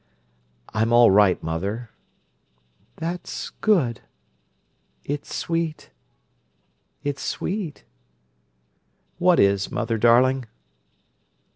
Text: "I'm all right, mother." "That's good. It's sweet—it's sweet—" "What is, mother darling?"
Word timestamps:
"I'm 0.73 0.91
all 0.91 1.11
right, 1.11 1.37
mother." 1.43 1.91
"That's 2.95 3.51
good. 3.61 4.01
It's 5.05 5.31
sweet—it's 5.31 7.21
sweet—" 7.21 7.83
"What 9.19 9.39
is, 9.39 9.69
mother 9.71 9.99
darling?" 9.99 10.45